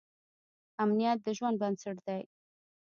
[0.83, 2.21] امنیت د ژوند بنسټ دی.